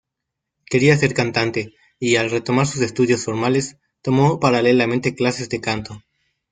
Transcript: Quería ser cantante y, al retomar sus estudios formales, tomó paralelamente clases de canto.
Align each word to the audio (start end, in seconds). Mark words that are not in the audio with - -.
Quería 0.65 0.97
ser 0.97 1.13
cantante 1.13 1.75
y, 1.99 2.15
al 2.15 2.31
retomar 2.31 2.65
sus 2.65 2.81
estudios 2.81 3.23
formales, 3.23 3.77
tomó 4.01 4.39
paralelamente 4.39 5.13
clases 5.13 5.47
de 5.49 5.61
canto. 5.61 6.01